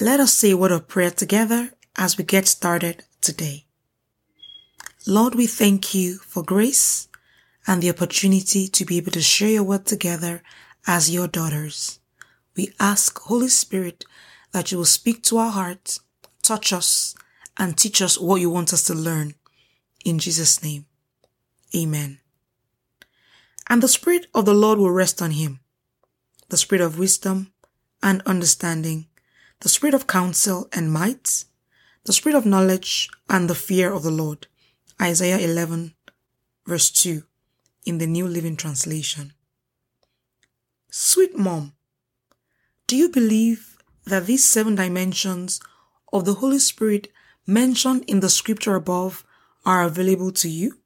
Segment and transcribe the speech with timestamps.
[0.00, 3.66] Let us say a word of prayer together as we get started today.
[5.06, 7.06] Lord, we thank you for grace
[7.64, 10.42] and the opportunity to be able to share your word together
[10.84, 12.00] as your daughters.
[12.56, 14.04] We ask, Holy Spirit,
[14.50, 16.00] that you will speak to our hearts,
[16.42, 17.14] touch us,
[17.56, 19.34] and teach us what you want us to learn.
[20.04, 20.86] In Jesus' name,
[21.74, 22.18] amen.
[23.68, 25.60] And the Spirit of the Lord will rest on him,
[26.48, 27.52] the Spirit of wisdom
[28.02, 29.06] and understanding,
[29.60, 31.44] the Spirit of counsel and might,
[32.04, 34.46] the spirit of knowledge and the fear of the Lord.
[35.00, 35.94] Isaiah 11
[36.66, 37.22] verse 2
[37.84, 39.32] in the New Living Translation.
[40.90, 41.72] Sweet mom,
[42.86, 45.60] do you believe that these seven dimensions
[46.12, 47.08] of the Holy Spirit
[47.46, 49.24] mentioned in the scripture above
[49.64, 50.78] are available to you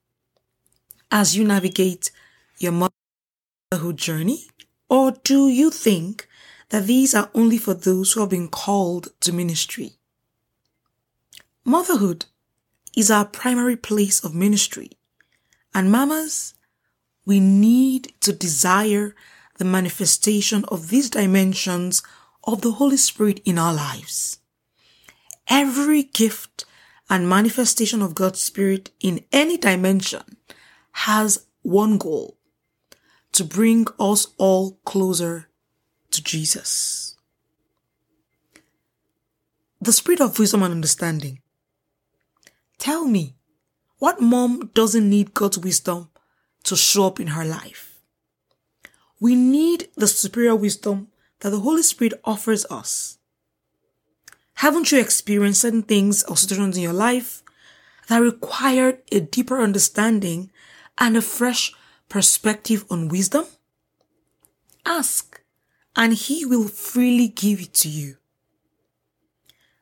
[1.10, 2.10] as you navigate
[2.58, 4.46] your motherhood journey?
[4.88, 6.28] Or do you think
[6.70, 9.92] that these are only for those who have been called to ministry?
[11.64, 12.26] Motherhood
[12.96, 14.90] is our primary place of ministry.
[15.74, 16.54] And mamas,
[17.24, 19.14] we need to desire
[19.58, 22.02] the manifestation of these dimensions
[22.44, 24.38] of the Holy Spirit in our lives.
[25.48, 26.64] Every gift
[27.10, 30.36] and manifestation of God's Spirit in any dimension
[30.92, 32.38] has one goal
[33.32, 35.47] to bring us all closer
[36.10, 37.16] to Jesus.
[39.80, 41.40] The Spirit of wisdom and understanding
[42.78, 43.34] Tell me,
[43.98, 46.10] what mom doesn't need God's wisdom
[46.64, 47.98] to show up in her life?
[49.20, 51.08] We need the superior wisdom
[51.40, 53.18] that the Holy Spirit offers us.
[54.54, 57.42] Haven't you experienced certain things or situations in your life
[58.08, 60.50] that required a deeper understanding
[60.98, 61.72] and a fresh
[62.08, 63.44] perspective on wisdom?
[64.86, 65.40] Ask,
[65.98, 68.16] and He will freely give it to you.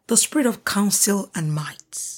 [0.08, 2.16] The spirit of counsel and might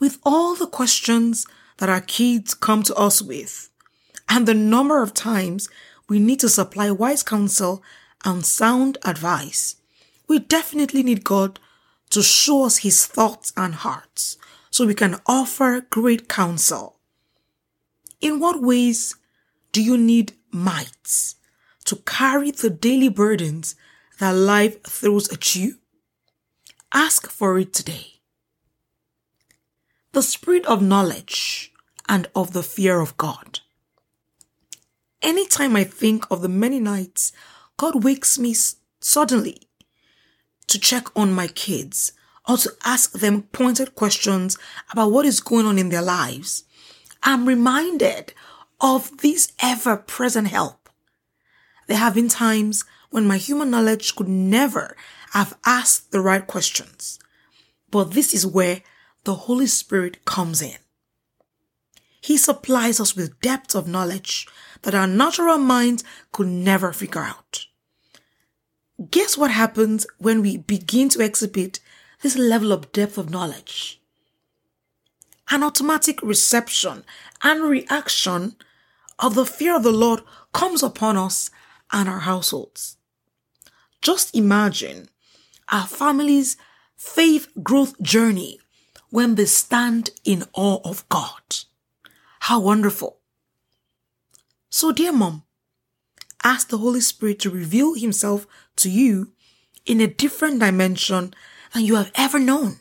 [0.00, 1.46] with all the questions
[1.76, 3.70] that our kids come to us with
[4.28, 5.68] and the number of times
[6.08, 7.82] we need to supply wise counsel
[8.24, 9.76] and sound advice,
[10.26, 11.60] we definitely need God
[12.10, 14.38] to show us his thoughts and hearts
[14.70, 16.96] so we can offer great counsel.
[18.20, 19.16] In what ways
[19.72, 21.34] do you need might
[21.90, 23.74] to carry the daily burdens
[24.20, 25.78] that life throws at you?
[26.94, 28.20] Ask for it today
[30.12, 31.72] the spirit of knowledge
[32.08, 33.58] and of the fear of God.
[35.20, 37.32] Anytime I think of the many nights
[37.76, 38.54] God wakes me
[39.00, 39.58] suddenly
[40.68, 42.12] to check on my kids
[42.48, 44.56] or to ask them pointed questions
[44.92, 46.62] about what is going on in their lives,
[47.24, 48.32] I'm reminded
[48.80, 50.79] of this ever present help.
[51.90, 54.96] There have been times when my human knowledge could never
[55.32, 57.18] have asked the right questions.
[57.90, 58.82] But this is where
[59.24, 60.76] the Holy Spirit comes in.
[62.20, 64.46] He supplies us with depths of knowledge
[64.82, 67.66] that our natural minds could never figure out.
[69.10, 71.80] Guess what happens when we begin to exhibit
[72.22, 74.00] this level of depth of knowledge?
[75.50, 77.02] An automatic reception
[77.42, 78.54] and reaction
[79.18, 80.22] of the fear of the Lord
[80.52, 81.50] comes upon us
[81.92, 82.96] and our households.
[84.02, 85.08] Just imagine
[85.68, 86.56] our family's
[86.96, 88.58] faith growth journey
[89.10, 91.42] when they stand in awe of God.
[92.40, 93.18] How wonderful.
[94.70, 95.42] So, dear mom,
[96.44, 98.46] ask the Holy Spirit to reveal himself
[98.76, 99.32] to you
[99.84, 101.34] in a different dimension
[101.74, 102.76] than you have ever known.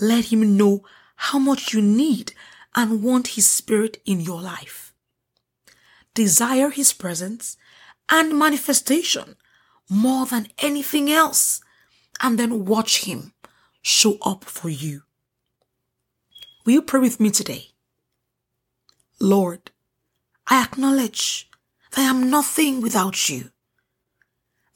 [0.00, 0.84] Let him know
[1.16, 2.32] how much you need
[2.74, 4.92] and want his spirit in your life.
[6.14, 7.56] Desire his presence
[8.10, 9.36] and manifestation
[9.88, 11.60] more than anything else,
[12.20, 13.32] and then watch him
[13.82, 15.02] show up for you.
[16.64, 17.68] Will you pray with me today?
[19.20, 19.70] Lord,
[20.46, 21.48] I acknowledge
[21.92, 23.50] that I am nothing without you.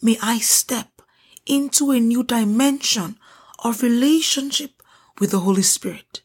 [0.01, 1.03] May I step
[1.47, 3.19] into a new dimension
[3.63, 4.83] of relationship
[5.19, 6.23] with the Holy Spirit.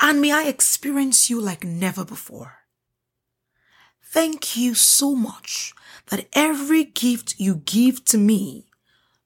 [0.00, 2.63] And may I experience you like never before.
[4.06, 5.74] Thank you so much
[6.06, 8.66] that every gift you give to me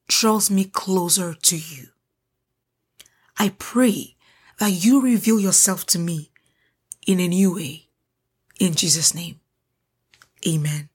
[0.07, 1.89] draws me closer to you.
[3.37, 4.15] I pray
[4.59, 6.31] that you reveal yourself to me
[7.05, 7.87] in a new way.
[8.59, 9.39] In Jesus' name,
[10.47, 10.89] amen.